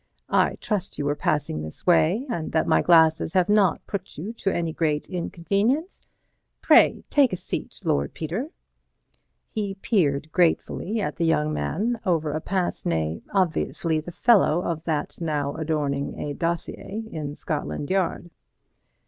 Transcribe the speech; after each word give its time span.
I 0.33 0.55
trust 0.55 0.97
you 0.97 1.05
were 1.05 1.15
passing 1.15 1.61
this 1.61 1.85
way, 1.85 2.25
and 2.27 2.53
that 2.53 2.65
my 2.65 2.81
glasses 2.81 3.33
have 3.33 3.47
not 3.47 3.85
put 3.85 4.17
you 4.17 4.33
to 4.33 4.51
any 4.51 4.73
great 4.73 5.05
inconvenience. 5.05 6.01
Pray 6.59 7.03
take 7.11 7.31
a 7.31 7.35
seat, 7.35 7.79
Lord 7.83 8.15
Peter." 8.15 8.49
He 9.51 9.75
peered 9.75 10.31
gratefully 10.31 10.99
at 10.99 11.17
the 11.17 11.25
young 11.25 11.53
man 11.53 11.99
over 12.03 12.31
a 12.31 12.41
pince 12.41 12.83
nez 12.83 13.21
obviously 13.31 13.99
the 13.99 14.11
fellow 14.11 14.63
of 14.63 14.83
that 14.85 15.21
now 15.21 15.53
adorning 15.53 16.17
a 16.19 16.33
dossier 16.33 17.03
in 17.11 17.35
Scotland 17.35 17.91
Yard. 17.91 18.31